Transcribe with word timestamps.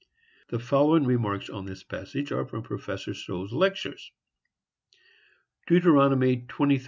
The 0.49 0.57
following 0.57 1.05
remarks 1.05 1.47
on 1.47 1.65
this 1.65 1.83
passage 1.83 2.31
are 2.31 2.43
from 2.47 2.63
Prof. 2.63 2.89
Stowe's 3.11 3.53
lectures: 3.53 4.11
Deuteronomy 5.67 6.37
23:15,16. 6.37 6.79